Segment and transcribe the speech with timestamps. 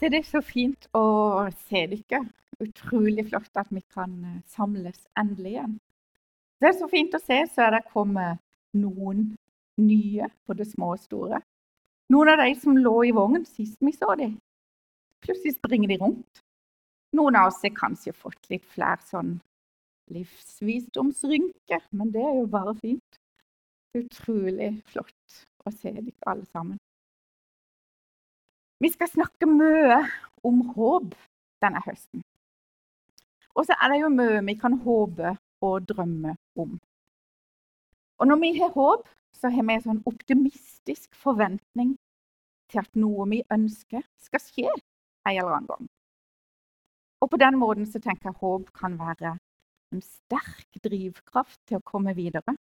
[0.00, 1.04] Så det er så fint å
[1.66, 2.22] se dere.
[2.64, 5.74] Utrolig flott at vi kan eh, samles endelig igjen.
[6.56, 8.40] Det er så fint å se, så er det kommet
[8.80, 9.26] noen
[9.76, 11.42] nye, både små og store.
[12.16, 14.38] Noen av de som lå i vognen sist vi så dem,
[15.20, 16.42] plutselig springer de rundt.
[17.16, 19.36] Noen av oss har kanskje fått litt flere sånn
[20.16, 23.20] livsvisdomsrynker, men det er jo bare fint.
[24.00, 26.79] Utrolig flott å se dere alle sammen.
[28.80, 29.98] Vi skal snakke mye
[30.48, 31.12] om håp
[31.60, 32.22] denne høsten.
[33.52, 36.78] Og så er det jo mye vi kan håpe og drømme om.
[38.20, 39.04] Og når vi har håp,
[39.36, 41.92] så har vi en sånn optimistisk forventning
[42.72, 44.80] til at noe vi ønsker, skal skje en
[45.34, 45.92] eller annen gang.
[47.20, 49.34] Og på den måten så tenker jeg håp kan være
[49.92, 52.56] en sterk drivkraft til å komme videre.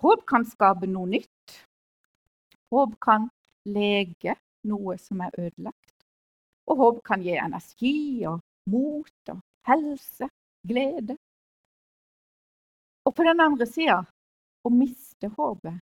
[0.00, 1.60] Håp kan skape noe nytt.
[2.72, 3.28] Håp kan
[3.68, 4.38] lege
[4.68, 5.94] noe som er ødelagt.
[6.66, 10.28] Og håp kan gi energi og mot og helse,
[10.66, 11.16] glede.
[13.06, 14.00] Og på den andre sida
[14.66, 15.78] å miste håpet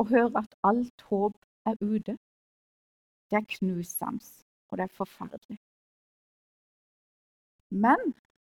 [0.00, 1.36] og høre at alt håp
[1.68, 2.16] er ute,
[3.30, 4.24] det er knusende,
[4.70, 5.58] og det er forferdelig.
[7.70, 8.14] Men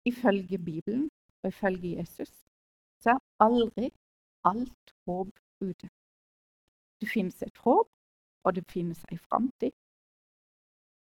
[0.09, 1.11] ifølge Bibelen
[1.43, 2.33] og ifølge Jesus
[3.05, 3.91] så er aldri
[4.45, 5.89] alt håp ute.
[7.01, 7.89] Det finnes et håp
[8.45, 9.75] og det finnes ei framtid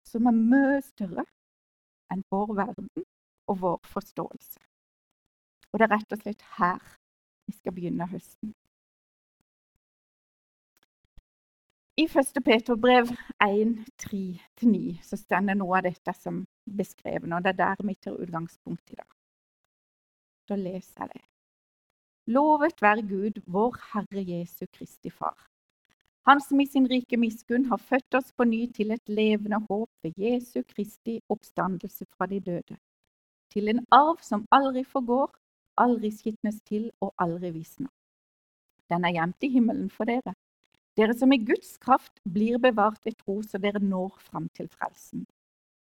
[0.08, 1.24] som er mye større
[2.12, 3.06] enn vår verden
[3.50, 4.60] og vår forståelse.
[5.72, 6.82] Og det er rett og slett her
[7.48, 8.54] vi skal begynne høsten.
[12.00, 12.40] I 1.
[12.44, 13.10] Peter brev
[13.44, 18.18] 1, 3-9 så stender noe av dette som beskrevet, og det er der mitt er
[18.18, 19.10] utgangspunkt i dag.
[20.50, 21.24] Da leser jeg det.
[22.34, 25.38] Lovet være Gud, vår Herre Jesu Kristi Far
[26.26, 29.90] han som i sin rike miskunn har født oss på ny til et levende håp
[30.02, 32.76] ved Jesu Kristi oppstandelse fra de døde.
[33.52, 35.28] Til en arv som aldri forgår,
[35.76, 37.90] aldri skitnes til og aldri visner.
[38.88, 40.32] Den er gjemt i himmelen for dere.
[40.96, 45.26] Dere som i Guds kraft blir bevart ved tro, så dere når fram til frelsen.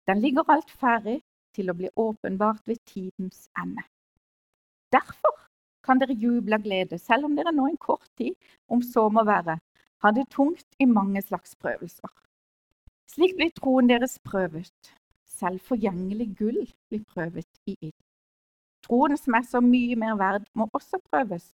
[0.08, 1.20] Den ligger alt ferdig
[1.54, 3.84] til å bli åpenbart ved tidens ende.
[4.92, 5.36] Derfor
[5.84, 8.34] kan dere juble av glede, selv om dere nå en kort tid,
[8.72, 9.58] om så må være,
[10.04, 12.12] hadde tungt i mange slags prøvelser.
[13.14, 14.94] Slik blir troen deres prøvet.
[15.34, 18.00] Selv forgjengelig gull blir prøvet i ild.
[18.84, 21.54] Troen som er så mye mer verd, må også prøves,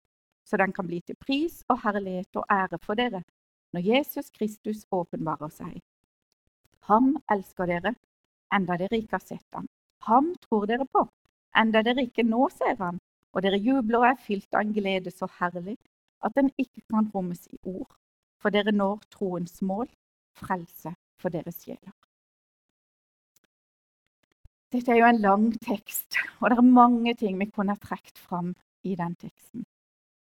[0.47, 3.23] så den kan bli til pris og herlighet og ære for dere
[3.75, 5.81] når Jesus Kristus åpenbarer seg.
[6.87, 7.93] Ham elsker dere,
[8.55, 9.67] enda dere ikke har sett ham.
[10.07, 11.03] Ham tror dere på,
[11.51, 13.01] enda dere ikke nå ser ham,
[13.35, 15.75] og dere jubler og er fylt av en glede så herlig
[16.23, 17.91] at den ikke kan rommes i ord
[18.41, 19.89] for dere når troens mål,
[20.37, 21.93] frelse for deres sjeler.
[24.71, 28.19] Dette er jo en lang tekst, og det er mange ting vi kunne ha trukket
[28.19, 28.53] fram
[28.83, 29.63] i den teksten.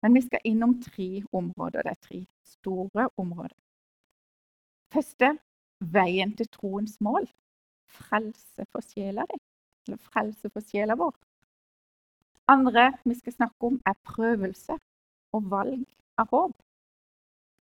[0.02, 1.82] Men vi skal innom tre områder.
[1.82, 3.56] Det er tre store områder.
[4.94, 5.32] Første
[5.80, 7.26] veien til troens mål.
[7.90, 9.38] Frelse for sjela di,
[9.86, 11.14] eller frelse for sjela vår.
[12.48, 14.78] Andre vi skal snakke om, er prøvelse
[15.34, 15.84] og valg
[16.22, 16.54] av håp.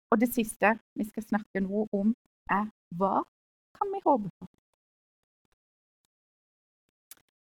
[0.09, 2.13] Og det siste vi skal snakke noe om,
[2.49, 3.21] er hva
[3.77, 4.47] kan vi håpe på?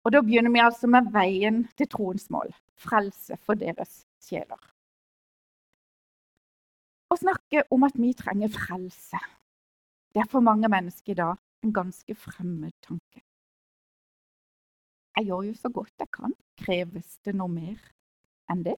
[0.04, 2.52] Og Da begynner vi altså med veien til troens mål
[2.84, 4.60] frelse for deres sjeler.
[7.08, 9.20] Å snakke om at vi trenger frelse,
[10.14, 13.22] det er for mange mennesker i dag en ganske fremmed tanke.
[15.18, 16.34] Jeg gjør jo så godt jeg kan.
[16.58, 17.78] Kreves det noe mer
[18.52, 18.76] enn det?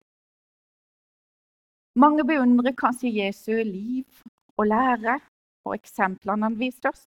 [1.96, 4.06] Mange beundrer kanskje Jesu liv
[4.58, 5.20] og lære
[5.64, 7.06] og eksemplene han viste oss,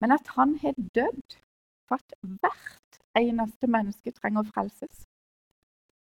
[0.00, 1.36] men at han har dødd
[1.88, 5.02] for at hvert eneste menneske trenger å frelses,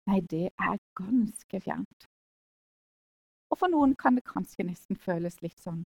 [0.05, 2.05] nei, det er ganske fjernt.
[3.49, 5.81] Og for noen kan det kanskje nesten føles litt sånn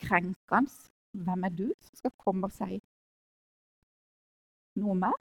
[0.00, 0.72] krenkende.
[1.14, 2.80] Hvem er du som skal komme og si
[4.80, 5.20] noe mer?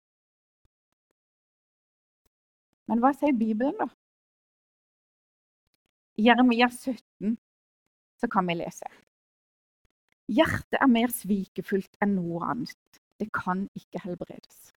[2.88, 3.92] Men hva sier Bibelen, da?
[6.18, 7.38] Jeremia 17
[8.22, 8.86] så kan vi lese.
[10.30, 13.00] Hjertet er mer svikefullt enn noe annet.
[13.18, 14.70] Det kan ikke helbredes.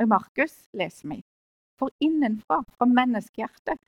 [0.00, 1.18] Og Markus leser vi
[1.76, 3.80] For innenfra, fra menneskehjertet,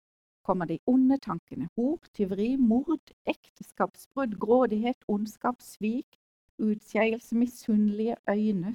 [0.44, 1.70] kommer de onde tankene.
[1.76, 6.20] Hor, tyveri, mord, ekteskapsbrudd, grådighet, ondskap, svik,
[6.60, 8.74] utskeielse, misunnelige øyne,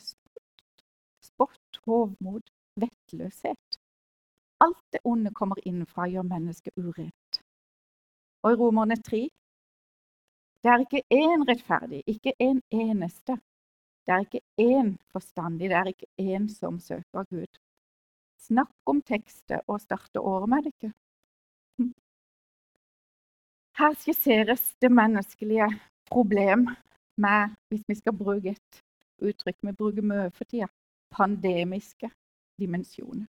[1.21, 3.81] spott, hovmod, vettløshet.
[4.59, 7.20] Alt det onde kommer innenfra gjør mennesket urent.
[8.43, 9.29] Og i Romerne 3
[10.61, 13.38] det er ikke én rettferdig, ikke en eneste.
[14.05, 17.57] Det er ikke én forstandig, det er ikke én som søker Gud.
[18.38, 20.91] Snakk om tekster og starte året med det ikke.
[23.79, 25.69] Her skisseres det menneskelige
[26.11, 26.67] problem
[27.17, 28.83] med, hvis vi skal bruke et
[29.21, 30.67] uttrykk vi bruker mye for tida,
[31.09, 32.09] pandemiske
[32.59, 33.25] dimensjoner.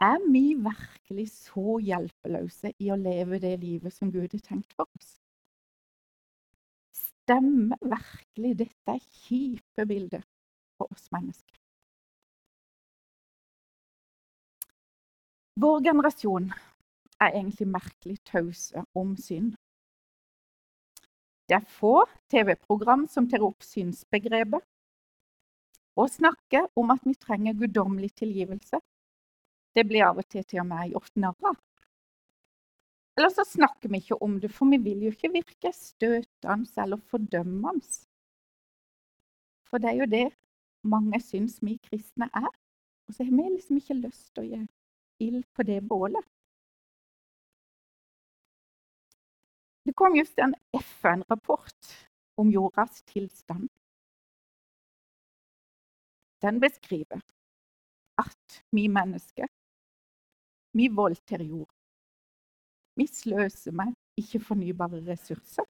[0.00, 4.84] Er vi virkelig så hjelpeløse i å leve det livet som Gud har tenkt for
[4.98, 5.14] oss?
[6.92, 10.26] Stemmer virkelig dette kjipe bildet
[10.76, 11.56] for oss mennesker?
[15.56, 16.50] Vår generasjon
[17.16, 19.54] er egentlig merkelig tause om synd.
[21.48, 24.60] Det er få TV-program som tar opp synsbegrepet
[25.96, 28.82] og snakker om at vi trenger guddommelig tilgivelse.
[29.76, 31.56] Det blir av og til til og med gjort narr av.
[33.16, 37.00] Eller så snakker vi ikke om det, for vi vil jo ikke virke støtende eller
[37.10, 37.84] fordømmende.
[39.68, 40.26] For det er jo det
[40.84, 42.48] mange syns vi kristne er.
[43.08, 44.62] Og så har vi liksom ikke lyst til å gi
[45.26, 46.24] ild på det bålet.
[49.86, 51.92] Det kom just en FN-rapport
[52.36, 53.68] om jordas tilstand.
[56.42, 57.22] Den beskriver
[58.18, 59.46] at vi mennesker
[60.76, 61.70] vi voldtar jord.
[62.96, 65.64] Vi sløser med ikke-fornybare ressurser.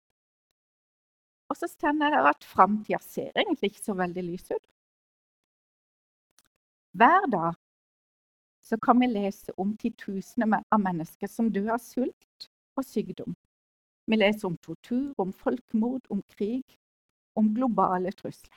[1.53, 4.67] Og så stender det at framtida ser egentlig ikke så veldig lys ut.
[6.97, 7.53] Hver dag
[8.65, 12.49] så kan vi lese om titusener av mennesker som dør av sult
[12.79, 13.37] og sykdom.
[14.09, 16.65] Vi leser om tortur, om folkemord, om krig,
[17.37, 18.57] om globale trusler.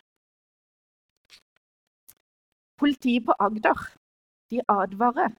[2.78, 3.84] Politiet på Agder
[4.52, 5.34] de advarer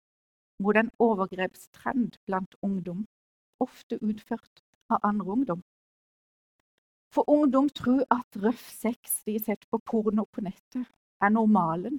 [0.58, 3.06] mot en overgrepstrend blant ungdom,
[3.62, 5.62] ofte utført av andre ungdom.
[7.14, 10.86] For ungdom tror at røff sex de setter på porno på nettet,
[11.22, 11.98] er normalen.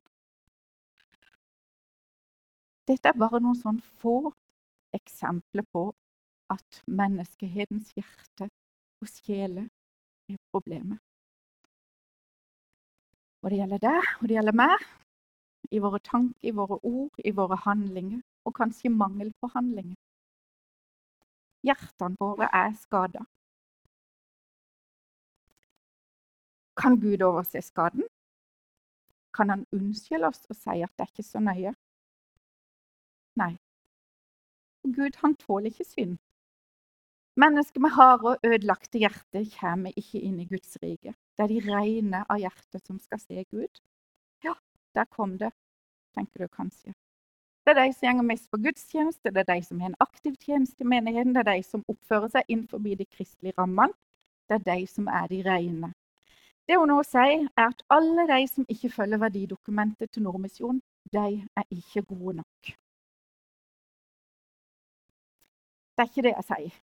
[2.88, 4.32] Dette er bare noen sånn få
[4.96, 5.90] eksempler på
[6.50, 8.48] at menneskehetens hjerte
[9.00, 9.68] og sjele
[10.30, 10.98] er problemet.
[13.44, 14.88] Og det gjelder deg, og det gjelder meg,
[15.72, 19.96] i våre tanker, i våre ord, i våre handlinger, og kanskje mangel på handling.
[21.66, 23.26] Hjertene våre er skada.
[26.80, 28.08] Kan Gud overse skaden?
[29.36, 31.74] Kan han unnskylde oss og si at det er ikke så nøye?
[33.40, 33.54] Nei.
[34.88, 36.18] Gud han tåler ikke synd.
[37.40, 41.14] Mennesker med harde og ødelagte hjerter kommer ikke inn i Guds rike.
[41.36, 43.84] Det er de rene av hjertet som skal se Gud.
[44.44, 44.56] Ja,
[44.96, 45.52] der kom det,
[46.16, 46.96] tenker du kanskje.
[47.70, 50.34] Det er de som går mest på gudstjeneste, det er de som har en aktiv
[50.42, 53.94] tjeneste i menigheten, det er de som oppfører seg innenfor de kristelige rammene.
[54.50, 55.92] Det er de som er de rene.
[56.66, 60.82] Det hun nå sier, er at alle de som ikke følger verdidokumentet til Nordmisjon,
[61.14, 62.74] de er ikke gode nok.
[65.94, 66.84] Det er ikke det jeg sier.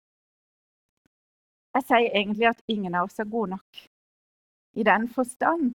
[1.78, 3.88] Jeg sier egentlig at ingen av oss er gode nok.
[4.74, 5.76] I den forstand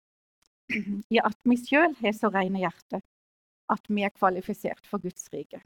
[1.14, 3.04] i at vi sjøl har så rene hjerte
[3.72, 5.60] at vi er kvalifisert for Guds rike.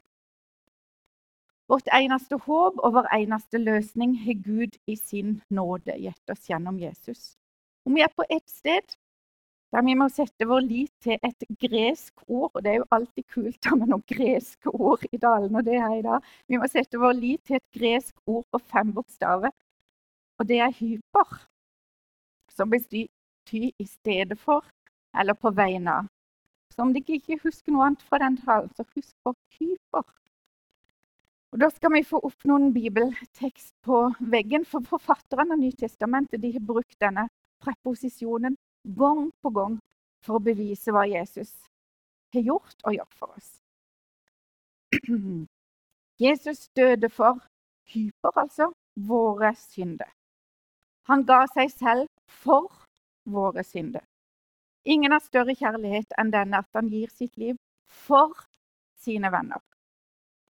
[1.69, 6.79] Vårt eneste håp og vår eneste løsning har Gud i sin nåde gitt oss gjennom
[6.81, 7.35] Jesus.
[7.85, 8.97] Om vi er på ett sted
[9.69, 13.25] der vi må sette vår lit til et gresk ord, og det er jo alltid
[13.29, 16.25] kult med noen greske ord i dalen, og det er i dag.
[16.49, 19.53] Vi må sette vår lit til et gresk ord på fem bokstaver
[20.39, 21.47] og det er hyper,
[22.55, 23.07] som betyr
[23.79, 24.65] i stedet for
[25.19, 26.07] eller på vegne av.
[26.73, 30.05] Så om dere ikke husker noe annet fra den talen, så husk på hyper.
[31.49, 36.65] Og Da skal vi få opp noen bibeltekst på veggen, for forfatterne av Nytestamentet har
[36.65, 37.27] brukt denne
[37.63, 38.57] preposisjonen
[38.97, 39.79] gang på gang
[40.25, 41.51] for å bevise hva Jesus
[42.33, 43.49] har gjort og gjør for oss.
[46.25, 47.41] Jesus døde for
[47.89, 48.69] hyper, altså
[49.09, 50.09] våre synder.
[51.09, 52.69] Han ga seg selv for
[53.25, 54.05] våre synder.
[54.89, 57.57] Ingen har større kjærlighet enn denne at han gir sitt liv
[58.05, 58.33] for
[58.97, 59.61] sine venner.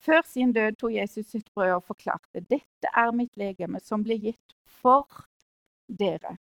[0.05, 4.19] Før sin død tok Jesus sitt brød og forklarte dette er mitt legeme som ble
[4.27, 5.07] gitt for
[5.87, 6.35] dere.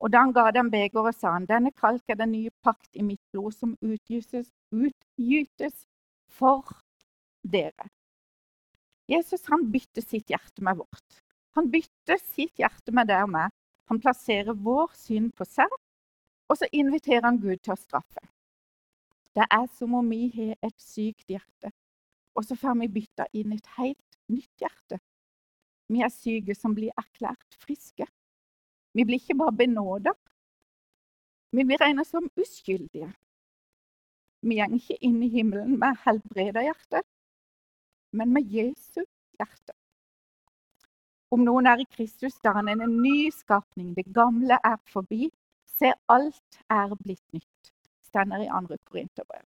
[0.00, 3.02] Og da han ga dem begeret, sa han denne kalk er den nye pakt i
[3.02, 5.84] mitt blod som utgytes, utgytes
[6.30, 6.70] for
[7.42, 7.90] dere.
[9.10, 11.20] Jesus han bytter sitt hjerte med vårt.
[11.58, 13.50] Han bytter sitt hjerte med det og meg.
[13.90, 15.68] Han plasserer vår synd på seg,
[16.48, 18.22] og så inviterer han Gud til å straffe.
[19.34, 21.72] Det er som om vi har et sykt hjerte,
[22.34, 25.00] og så får vi bytta inn et helt nytt hjerte.
[25.90, 28.06] Vi er syke som blir erklært friske.
[28.94, 30.14] Vi blir ikke bare benåda,
[31.54, 33.12] Vi vil regnes som uskyldige.
[34.42, 37.02] Vi går ikke inn i himmelen med helbreda hjerte,
[38.10, 39.04] men med Jesu
[39.38, 39.72] hjerte.
[41.30, 43.94] Om noen er i Kristus, da er han en ny skapning.
[43.94, 45.30] Det gamle er forbi.
[45.84, 47.72] Se, alt er blitt nytt.
[48.08, 49.44] Stender i andre Korinterbrev.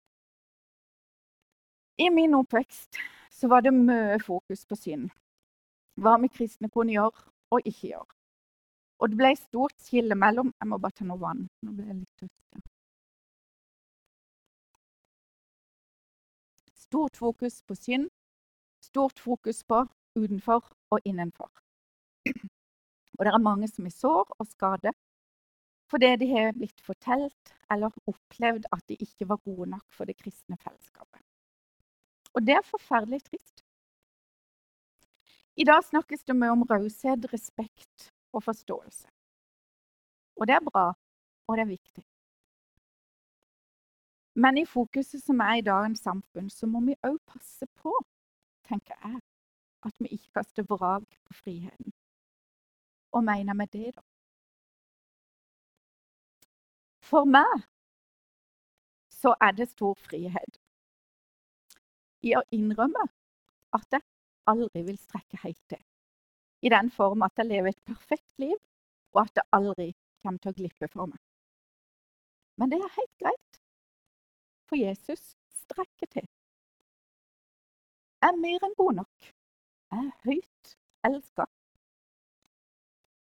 [1.98, 3.00] I min oppvekst
[3.34, 5.08] så var det mye fokus på synd.
[5.98, 8.14] Hva vi kristne kunne gjøre og ikke gjøre.
[9.02, 11.42] Og det ble stort skille mellom Jeg må bare ta noe vann.
[11.66, 12.70] Nå ble jeg litt tørst.
[16.86, 18.12] Stort fokus på synd,
[18.86, 19.82] stort fokus på
[20.16, 21.50] utenfor og innenfor.
[23.18, 24.94] Og det er mange som er sår og skade
[25.92, 30.18] fordi de har blitt fortalt eller opplevd at de ikke var gode nok for det
[30.20, 31.22] kristne fellesskapet.
[32.36, 33.64] Og det er forferdelig trist.
[35.58, 39.08] I dag snakkes det mye om raushet, respekt og forståelse.
[40.38, 40.92] Og det er bra,
[41.48, 42.04] og det er viktig.
[44.38, 47.94] Men i fokuset som er i dagens samfunn, så må vi òg passe på,
[48.70, 49.22] tenker jeg,
[49.88, 51.96] at vi ikke kaster vrak på friheten.
[53.18, 54.04] Og mener med det, da?
[57.08, 57.62] For meg
[59.18, 60.58] så er det stor frihet
[62.28, 63.06] i å innrømme
[63.78, 64.04] at jeg
[64.52, 65.80] aldri vil strekke helt til.
[66.66, 68.58] I den form at jeg lever et perfekt liv,
[69.16, 69.92] og at det aldri
[70.24, 71.20] kommer til å glippe for meg.
[72.58, 73.60] Men det er helt greit,
[74.68, 76.26] for Jesus strekker til.
[78.18, 79.30] Jeg er mer enn god nok.
[79.94, 80.74] Jeg er høyt
[81.08, 81.46] elska.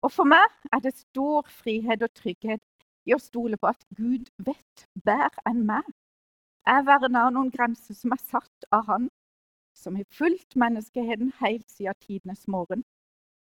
[0.02, 2.64] Og for meg er det stor frihet og trygghet
[3.06, 5.86] i å stole på at Gud vet bedre enn meg
[6.66, 9.04] jeg verner noen grenser som er satt av Han,
[9.78, 12.82] som har fulgt menneskeheten helt siden tidenes morgen.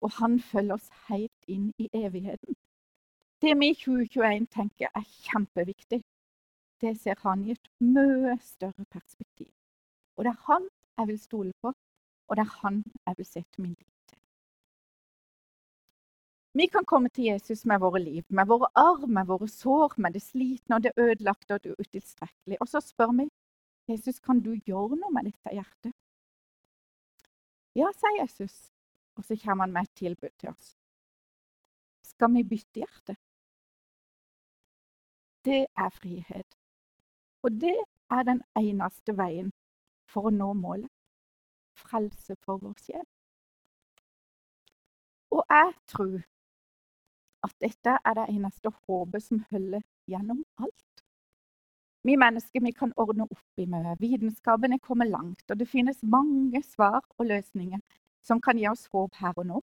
[0.04, 2.58] Og han følger oss helt inn i evigheten.
[3.42, 6.01] Det vi i 2021 tenker er kjempeviktig,
[6.82, 9.54] det ser han i et mye større perspektiv.
[10.18, 10.68] Og det er han
[11.00, 11.72] jeg vil stole på,
[12.27, 13.97] og det er han jeg vil se til min liv.
[16.58, 20.16] Vi kan komme til Jesus med våre liv, med våre arr, med våre sår, med
[20.18, 22.58] det slitne og det ødelagte og det utilstrekkelige.
[22.64, 23.26] Og så spør vi
[23.92, 25.94] Jesus, kan du gjøre noe med dette hjertet.
[27.78, 28.56] Ja, sier Jesus,
[29.20, 30.72] og så kommer han med et tilbud til oss.
[32.10, 33.16] Skal vi bytte hjerte?
[35.46, 36.58] Det er frihet.
[37.46, 37.76] Og det
[38.10, 39.52] er den eneste veien
[40.10, 40.90] for å nå målet.
[41.78, 43.06] Frelse for vår sjel.
[45.38, 46.26] Og jeg tror
[47.48, 51.04] at dette er det eneste håpet som holder gjennom alt.
[52.08, 53.96] Vi mennesker vi kan ordne opp i mye.
[54.00, 57.82] Vitenskapen er kommet langt, og det finnes mange svar og løsninger
[58.24, 59.63] som kan gi oss håp her og nå.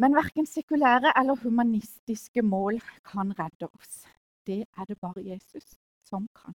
[0.00, 4.02] Men verken sekulære eller humanistiske mål kan redde oss.
[4.46, 6.54] Det er det bare Jesus som kan.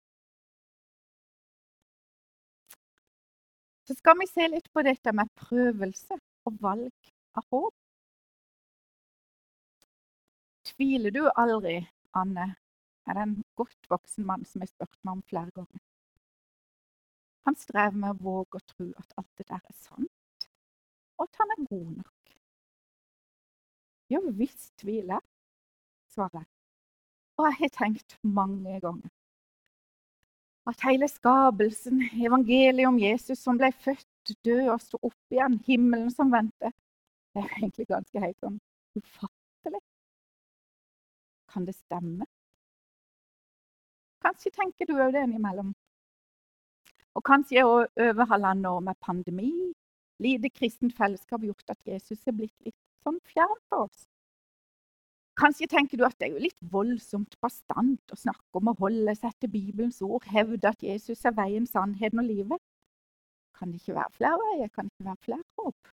[3.88, 7.74] Så skal vi se litt på dette med prøvelse og valg av håp.
[10.78, 11.80] Tviler du aldri,
[12.14, 12.44] Anne,
[13.10, 15.80] er det en godt voksen mann som har spurt meg om flere ganger.
[17.48, 20.46] Han strever med å våge å tro at alt det der er sant,
[21.18, 22.34] og at han er god nok.
[24.14, 25.24] Ja visst tviler
[26.14, 26.50] svarer jeg.
[27.38, 29.10] Og jeg har tenkt mange ganger
[30.68, 36.10] at hele skapelsen, evangeliet om Jesus som ble født, død og sto opp igjen, himmelen
[36.12, 36.74] som venter,
[37.34, 38.58] det er egentlig ganske helt sånn.
[41.52, 42.26] Kan det stemme?
[44.24, 45.72] Kanskje tenker du òg det innimellom.
[47.16, 49.52] Og kanskje over halvannet år med pandemi,
[50.22, 54.06] lite kristent fellesskap gjort at Jesus er blitt litt sånn fjern for oss.
[55.38, 59.14] Kanskje tenker du at det er jo litt voldsomt bastant å snakke om å holde
[59.14, 62.62] seg til Bibelens ord, hevde at Jesus er veien, sannheten og livet.
[63.54, 64.72] Kan det ikke være flere veier?
[64.74, 65.92] Kan det ikke være flere håp?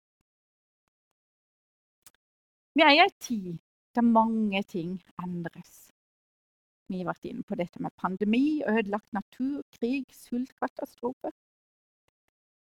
[2.79, 3.59] Vi er i ei tid
[3.95, 5.93] der mange ting endres.
[6.89, 11.33] Vi har vært inne på dette med pandemi, ødelagt natur, krig, sultkatastrofe.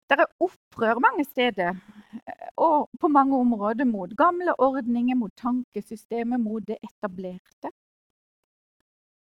[0.06, 6.40] Det er opprør mange steder eh, og på mange områder mot gamle ordninger, mot tankesystemet,
[6.40, 7.72] mot det etablerte.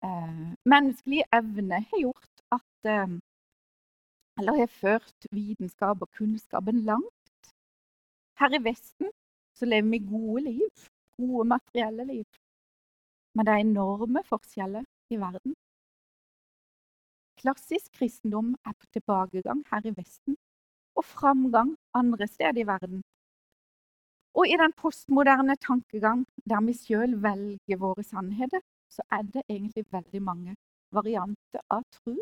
[0.04, 3.20] Eh, menneskelig evne har gjort at eh,
[4.38, 7.54] Eller har ført vitenskap og kunnskapen langt.
[8.40, 9.12] Her i Vesten
[9.54, 12.25] så lever vi gode liv gode materielle liv.
[13.36, 15.55] Men det er enorme forskjeller i verden.
[17.41, 20.38] Klassisk kristendom er på tilbakegang her i Vesten,
[20.96, 23.01] og framgang andre steder i verden.
[24.34, 29.86] Og i den postmoderne tankegang, der vi sjøl velger våre sannheter, så er det egentlig
[29.91, 30.55] veldig mange
[30.91, 32.15] varianter av tro.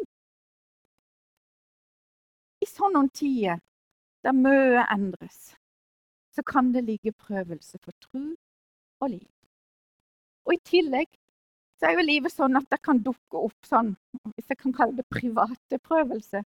[2.61, 3.59] I sånne tider
[4.23, 5.55] der mye endres,
[6.35, 8.23] så kan det ligge prøvelse for tro
[9.01, 9.27] og liv.
[10.45, 11.09] Og i tillegg
[11.79, 13.95] så er jo livet sånn at det kan dukke opp sånn,
[14.35, 16.45] hvis jeg kan kalle det private prøvelser,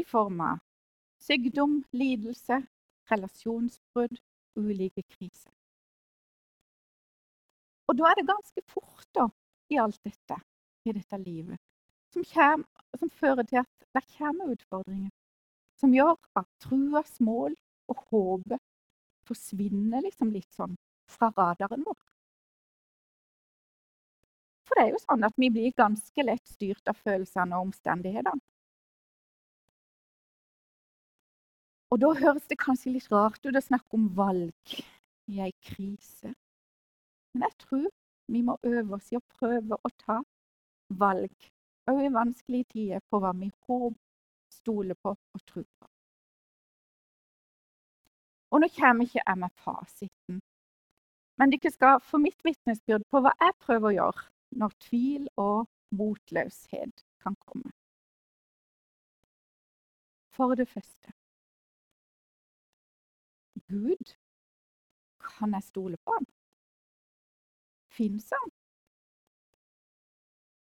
[0.00, 0.58] i form av
[1.22, 2.58] sykdom, lidelse,
[3.10, 4.18] relasjonsbrudd,
[4.58, 5.52] ulike kriser.
[7.88, 9.28] Og da er det ganske fort da,
[9.72, 10.38] i alt dette,
[10.84, 11.60] i dette livet,
[12.12, 12.66] som, kommer,
[12.98, 15.12] som fører til at det kommer utfordringer.
[15.80, 17.56] Som gjør at truas mål
[17.90, 18.62] og håpet
[19.26, 20.76] forsvinner liksom litt sånn
[21.10, 22.00] fra radaren vår.
[24.64, 28.40] For det er jo sånn at vi blir ganske lett styrt av følelsene og omstendighetene.
[31.92, 34.78] Og da høres det kanskje litt rart ut å snakke om valg
[35.30, 36.32] i ei krise.
[37.34, 37.90] Men jeg tror
[38.34, 40.16] vi må øve oss i å prøve å ta
[40.88, 41.50] valg,
[41.90, 44.00] òg i vanskelige tider, på hva vi håper,
[44.54, 45.88] stoler på og tror på.
[48.54, 50.42] Og nå kommer ikke jeg med fasiten,
[51.40, 54.26] men dere skal få mitt vitnesbyrd på hva jeg prøver å gjøre
[54.60, 55.66] når tvil og
[55.98, 57.72] motløshet kan komme.
[60.34, 61.14] For det første
[63.70, 64.16] Gud,
[65.24, 66.26] kan jeg stole på ham?
[67.96, 68.50] Fins han?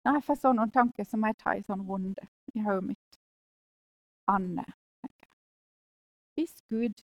[0.06, 3.20] Når jeg får sånne tanker, så må jeg ta en sånn runde i hodet mitt.
[4.32, 4.66] Anne.
[6.38, 7.04] Hvis Gud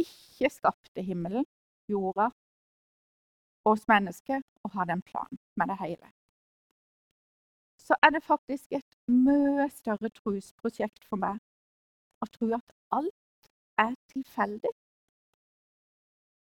[0.00, 1.46] ikke skapte himmelen,
[1.90, 2.30] jorda
[3.64, 6.10] oss mennesker og hadde en plan med det hele,
[7.84, 11.40] så er det faktisk et mye større trosprosjekt for meg
[12.24, 14.72] å tro at alt er tilfeldig.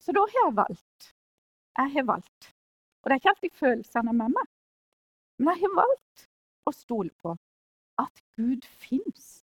[0.02, 1.08] Så da har jeg valgt.
[1.78, 2.52] Jeg har valgt.
[3.02, 4.52] Og det er ikke alltid følelsene med meg,
[5.38, 6.28] men jeg har valgt
[6.66, 7.35] å stole på
[8.02, 9.42] at Gud fins,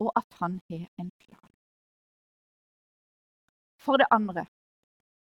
[0.00, 1.50] og at han har en plan.
[3.80, 4.46] For det andre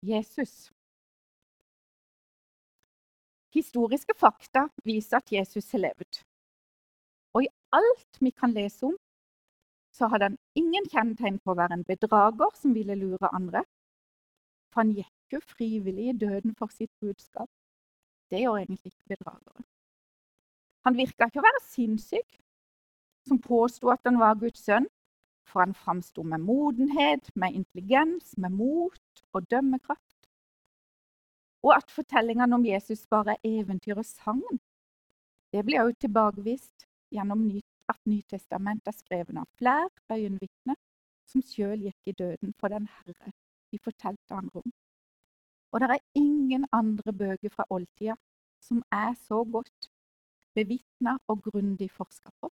[0.06, 0.72] Jesus.
[3.56, 6.22] Historiske fakta viser at Jesus har levd.
[7.36, 8.96] Og i alt vi kan lese om,
[9.96, 13.64] så hadde han ingen kjennetegn på å være en bedrager som ville lure andre.
[14.74, 17.48] For han gikk jo frivillig i døden for sitt budskap.
[18.32, 19.64] Det gjør egentlig ikke bedragere.
[20.86, 22.36] Han virka ikke å være sinnssyk,
[23.26, 24.90] som påsto at han var Guds sønn.
[25.46, 30.15] For han framsto med modenhet, med intelligens, med mot og dømmekraft.
[31.66, 34.60] Og at fortellingene om Jesus bare er eventyr og sangen,
[35.54, 37.48] det blir også tilbakevist gjennom
[37.90, 40.78] at Nytestamentet er skrevet av flere øyenvitner
[41.30, 43.34] som sjøl gikk i døden for den Herre
[43.72, 44.74] de fortalte andre om.
[45.72, 48.16] Og det er ingen andre bøker fra oldtida
[48.62, 49.90] som er så godt
[50.56, 52.50] bevitna og grundig forska på.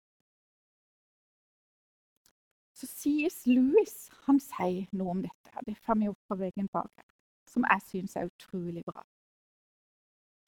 [2.74, 5.66] Så sies Lewis han sier noe om dette.
[5.66, 7.13] Det får vi opp på veggen bak her.
[7.54, 9.04] Som jeg syns er utrolig bra.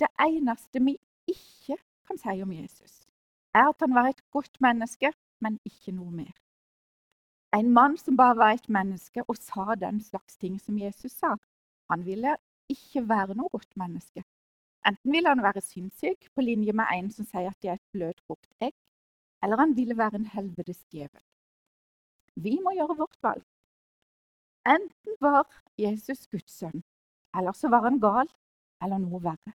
[0.01, 0.97] Det eneste vi
[1.31, 3.07] ikke kan si om Jesus,
[3.55, 6.35] er at han var et godt menneske, men ikke noe mer.
[7.57, 11.37] En mann som bare var et menneske og sa den slags ting som Jesus sa.
[11.91, 12.35] Han ville
[12.69, 14.25] ikke være noe godt menneske.
[14.87, 17.93] Enten ville han være sinnssyk, på linje med en som sier at de er et
[17.95, 18.75] bløtkokt egg,
[19.43, 21.23] eller han ville være en helvetes djevel.
[22.37, 23.45] Vi må gjøre vårt valg.
[24.67, 25.47] Enten var
[25.79, 26.83] Jesus Guds sønn,
[27.37, 28.29] eller så var han gal,
[28.83, 29.55] eller noe verre.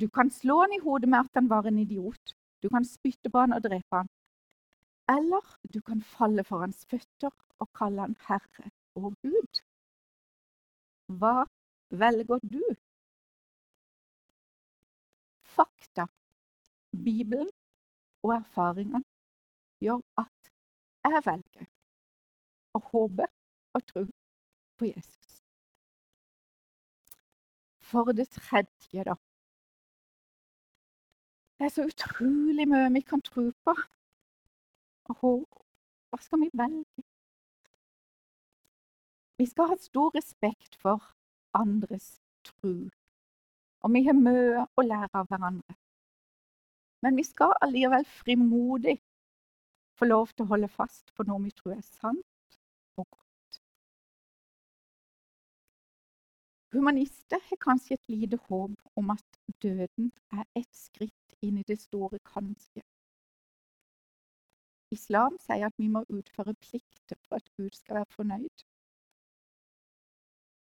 [0.00, 2.34] Du kan slå han i hodet med at han var en idiot.
[2.62, 4.08] Du kan spytte på han og drepe han.
[5.16, 7.30] Eller du kan falle for hans føtter
[7.62, 9.62] og kalle han Herre og Gud.
[11.20, 11.46] Hva
[11.90, 12.62] velger du?
[15.56, 16.08] Fakta,
[16.90, 17.50] Bibelen
[18.26, 19.04] og erfaringene
[19.80, 20.50] gjør at
[21.06, 21.70] jeg velger
[22.74, 23.30] å håpe
[23.78, 24.04] og tro
[24.80, 25.25] på Jesus.
[27.86, 29.14] For det tredje, da.
[31.58, 33.74] Det er så utrolig mye vi kan tro på.
[35.14, 35.46] Og
[36.10, 37.04] hva skal vi velge?
[39.38, 41.02] Vi skal ha stor respekt for
[41.54, 42.74] andres tro.
[43.84, 45.76] Og vi har mye å lære av hverandre.
[47.04, 48.96] Men vi skal allikevel frimodig
[49.96, 52.58] få lov til å holde fast på noe vi tror er sant
[52.96, 53.25] og godt.
[56.76, 61.78] Humanister har kanskje et lite håp om at døden er ett skritt inn i det
[61.80, 62.82] store kanskje.
[64.92, 68.66] Islam sier at vi må utføre plikter for at Gud skal være fornøyd.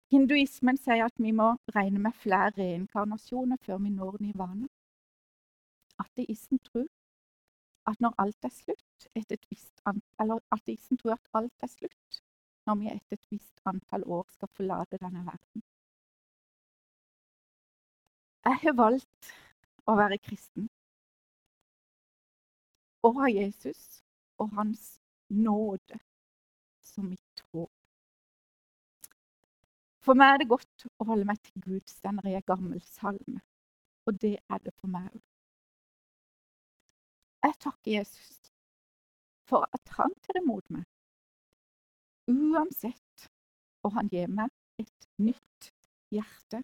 [0.09, 4.73] Hinduismen sier at vi må regne med flere reinkarnasjoner før vi når nivåene.
[6.01, 6.88] Ateisten tror
[7.92, 9.37] at når alt er slutt et
[10.25, 12.23] eller ateisten tror at alt er slutt
[12.66, 15.68] når vi etter et visst antall år skal forlate denne verden.
[18.46, 19.33] Jeg har valgt
[19.88, 20.68] å være kristen
[23.07, 24.03] og ha Jesus
[24.38, 24.98] og hans
[25.29, 25.98] nåde
[26.85, 27.72] som mitt håp.
[30.05, 33.42] For meg er det godt å holde meg til Gud, stender i en gammel salme.
[34.09, 35.24] Og det er det for meg òg.
[37.44, 38.38] Jeg takker Jesus
[39.48, 40.85] for at han tar imot meg,
[42.29, 43.29] uansett,
[43.85, 44.51] og han gir meg
[44.83, 45.70] et nytt
[46.12, 46.61] hjerte.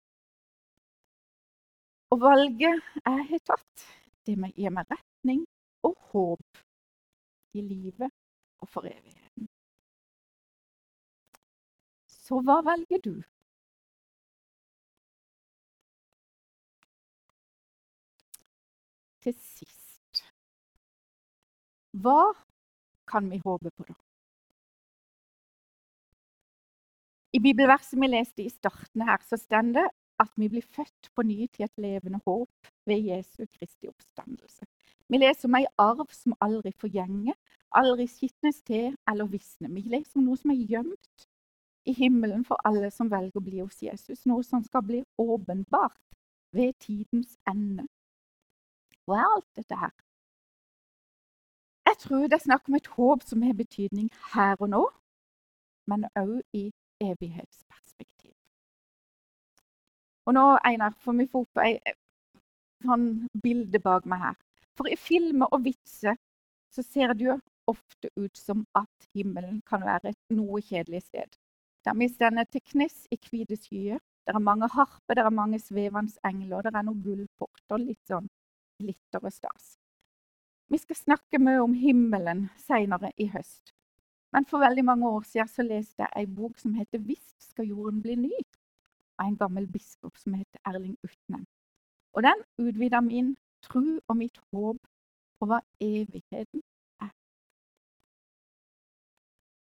[2.15, 3.85] Og valget jeg har tatt,
[4.27, 5.41] det gir meg retning
[5.83, 6.61] og håp
[7.59, 8.13] i livet
[8.63, 9.49] og for evigheten.
[12.07, 13.17] Så hva velger du?
[19.27, 20.23] Til sist
[21.99, 22.21] Hva
[23.11, 23.99] kan vi håpe på, da?
[27.35, 29.89] I bibelverset vi leste i starten her, så står det
[30.23, 34.67] at vi blir født på ny til et levende håp ved Jesu Kristi oppstandelse.
[35.09, 37.37] Vi leser om ei arv som aldri forgjenger,
[37.75, 39.73] aldri skitnes til eller visner.
[39.75, 41.27] Vi leser om noe som er gjemt
[41.85, 44.25] i himmelen for alle som velger å bli hos Jesus.
[44.27, 46.01] Noe som skal bli åpenbart
[46.55, 47.85] ved tidens ende.
[49.05, 49.93] Hva er alt dette her?
[51.85, 54.83] Jeg tror det er snakk om et håp som har betydning her og nå,
[55.91, 56.71] men òg i
[57.05, 58.14] evighetsperspektiv.
[60.27, 61.97] Og nå, Einar, får vi få opp et
[62.85, 63.09] sånn
[63.45, 64.39] bilde bak meg her.
[64.75, 66.17] For i filmer og vitser
[66.75, 67.37] så ser det jo
[67.71, 71.37] ofte ut som at himmelen kan være et noe kjedelig sted.
[71.85, 74.01] Der vi stender til knes i hvite skyer.
[74.25, 78.31] Det er mange harper, det er mange svevende engler, det er noen gullporter, litt sånn
[78.81, 79.75] glitter og stas.
[80.73, 83.75] Vi skal snakke mye om himmelen senere i høst.
[84.33, 87.69] Men for veldig mange år siden så leste jeg ei bok som heter 'Visst skal
[87.69, 88.49] jorden bli ny',
[89.19, 91.45] av en gammel biskop som heter Erling Utne.
[92.15, 93.35] Og den utvida min
[93.67, 94.79] tro og mitt håp
[95.39, 96.63] på hva evigheten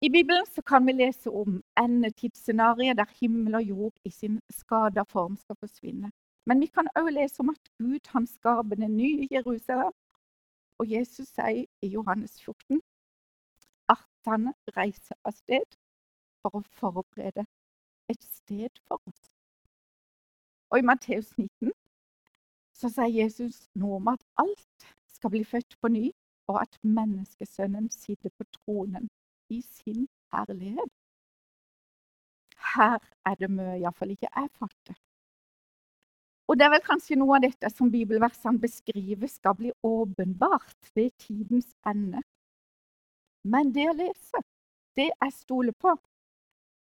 [0.01, 5.37] I Bibelen kan vi lese om endetidsscenarioet der himmel og jord i sin skada form
[5.37, 6.11] skal forsvinne.
[6.45, 9.93] Men vi kan òg lese om at Gud han skaper det nye Jerusalem.
[10.77, 12.81] Og Jesus sier i Johannes 14
[13.89, 15.65] at han reiser av sted
[16.41, 17.47] for å forberede
[18.09, 19.31] et sted for oss.
[20.71, 21.71] Og i Matteus 19
[22.77, 26.05] så sier Jesus noe om at alt skal bli født på ny,
[26.47, 29.09] og at menneskesønnen sitter på tronen
[29.51, 30.93] i sin herlighet.
[32.75, 34.97] Her er det mye iallfall ikke jeg fatter.
[36.47, 41.11] Og det er vel kanskje noe av dette som bibelversene beskriver skal bli åpenbart ved
[41.19, 42.21] tidens ende.
[43.43, 44.43] Men det å lese,
[44.95, 45.91] det jeg stoler på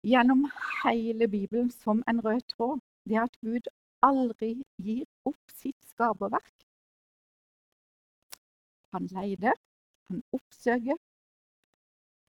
[0.08, 0.46] gjennom
[0.84, 3.68] hele Bibelen som en rød tråd, det er at Gud
[4.06, 6.54] aldri gir opp sitt skaperverk.
[8.96, 9.56] Han leider,
[10.10, 10.98] han oppsøker,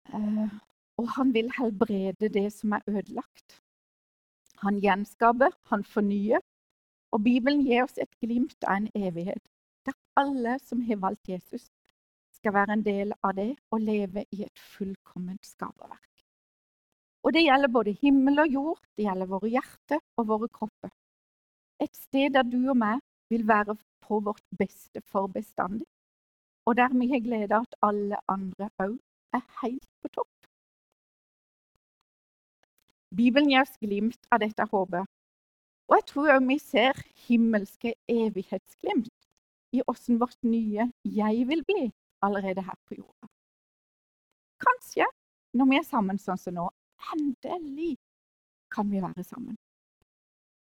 [0.09, 0.49] Eh,
[0.97, 3.61] og han vil helbrede det som er ødelagt.
[4.63, 6.39] Han gjenskaper, han fornyer.
[7.11, 9.43] Og Bibelen gir oss et glimt av en evighet
[9.85, 11.69] der alle som har valgt Jesus,
[12.33, 16.12] skal være en del av det og leve i et fullkomment skaperverk.
[17.23, 20.91] Og det gjelder både himmel og jord, det gjelder våre hjerter og våre kropper.
[21.79, 22.99] Et sted der du og meg
[23.31, 25.87] vil være på vårt beste for bestandig,
[26.67, 28.99] og der vi har glede av at alle andre òg
[29.35, 30.29] er helt på topp.
[33.15, 35.07] Bibelen gir oss glimt av dette håpet.
[35.89, 39.11] Og jeg tror òg vi ser himmelske evighetsglimt
[39.73, 43.27] i åssen vårt nye 'jeg vil bli' allerede her på jorda.
[44.65, 45.05] Kanskje,
[45.53, 46.69] når vi er sammen sånn som nå,
[47.13, 47.97] endelig
[48.73, 49.57] kan vi være sammen.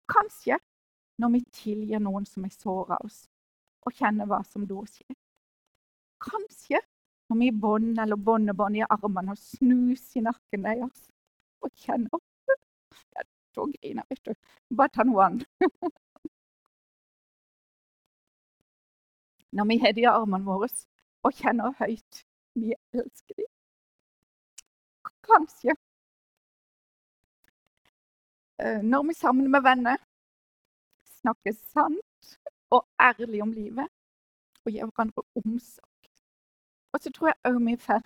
[0.09, 0.57] Kanskje
[1.19, 3.27] når vi tilgir noen som har såra oss,
[3.85, 5.15] og kjenner hva som da skjer.
[6.23, 6.79] Kanskje
[7.29, 11.09] når vi bånd eller båndebånd i armene og snus i nakken deres
[11.63, 12.25] og kjenner opp.
[13.15, 13.23] Ja,
[13.55, 14.33] da griner vet du.
[14.75, 15.45] Bare ta noe annet.
[19.51, 20.69] Når vi har det i armene våre
[21.25, 22.23] og kjenner høyt
[22.59, 23.49] vi elsker dem.
[25.25, 25.75] Kanskje
[28.83, 29.97] når vi sammen med venner
[31.19, 32.35] snakker sant
[32.75, 33.87] og ærlig om livet
[34.65, 36.09] og gir hverandre omsorg.
[36.93, 38.01] Og så tror jeg òg vi får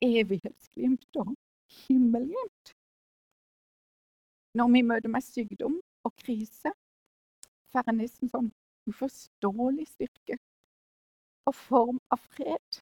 [0.00, 1.34] evighetsglimt og
[1.86, 2.76] himmelglimt.
[4.54, 6.72] når vi møter med sykdom og krise,
[7.72, 8.48] får en nesten sånn
[8.90, 10.38] uforståelig styrke
[11.46, 12.80] og form av fred.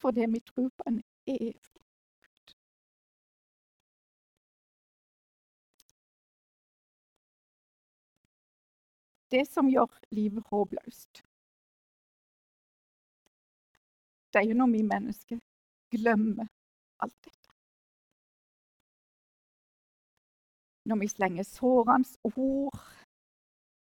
[0.00, 1.79] Fordi vi tror på en evig
[9.30, 11.22] Det som gjør livet håpløst,
[14.30, 15.38] det er jo når vi mennesker
[15.94, 16.46] glemmer
[17.02, 17.54] alt dette.
[20.90, 22.78] Når vi slenger sårende ord,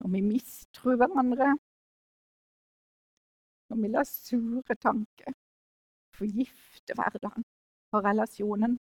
[0.01, 1.55] når vi mistror hverandre,
[3.69, 5.33] når vi lar sure tanker
[6.15, 7.45] forgifte hverdagen
[7.95, 8.79] og relasjonen.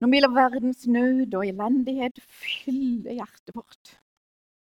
[0.00, 3.98] Når vi lar verdens nød og elendighet fylle hjertet vårt,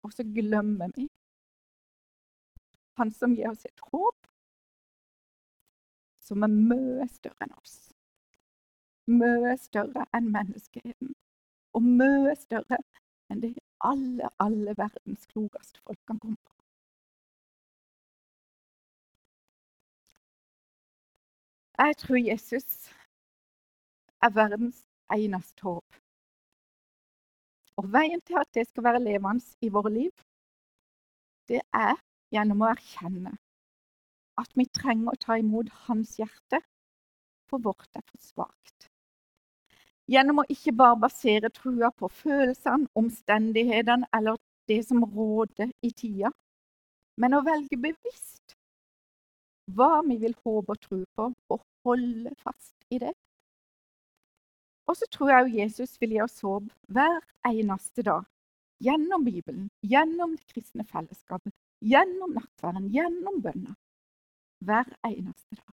[0.02, 1.08] og så glemmer vi
[3.00, 4.26] Han som gir oss et håp
[6.30, 7.76] som er mye større enn oss.
[9.10, 11.14] Mye større enn menneskeheten.
[11.74, 12.78] Og mye større
[13.32, 13.54] enn det
[13.90, 16.54] alle, alle verdens klokeste folk kan komme på.
[21.80, 22.92] Jeg tror Jesus
[24.22, 26.00] er verdens eneste håp.
[27.80, 30.12] Og veien til at det skal være levende i våre liv,
[31.48, 31.96] det er
[32.34, 33.32] gjennom å erkjenne
[34.40, 36.60] at vi trenger å ta imot hans hjerte,
[37.48, 38.90] for vårt er for svakt.
[40.10, 44.38] Gjennom å ikke bare basere trua på følelsene, omstendighetene eller
[44.70, 46.30] det som råder i tida,
[47.20, 48.56] men å velge bevisst
[49.76, 53.12] hva vi vil håpe og tro på, og holde fast i det.
[54.90, 58.24] Og så tror jeg Jesus vil gi oss håp hver eneste dag.
[58.82, 61.52] Gjennom Bibelen, gjennom det kristne fellesskapet,
[61.84, 63.76] gjennom nattverden, gjennom bønna.
[64.60, 65.72] hver eneste dag.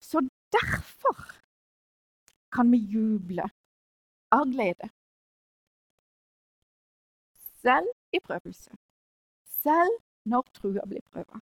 [0.00, 1.20] Så derfor
[2.50, 3.44] kan vi juble
[4.32, 4.90] av glede.
[7.62, 8.74] Selv i prøvelse.
[9.44, 11.38] Selv når trua blir prøva.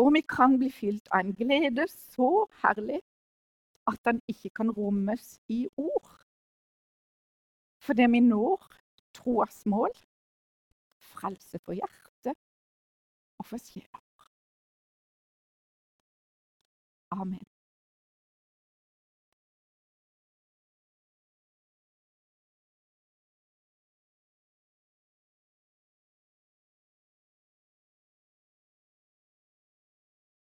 [0.00, 3.02] Og vi kan bli fylt av en glede så herlig
[3.92, 6.10] at den ikke kan rommes i ord.
[7.86, 8.58] Fordi vi når
[9.14, 9.94] troas mål,
[11.12, 12.36] frelse for hjertet
[13.38, 14.00] og for sjela.
[17.10, 17.49] Amen.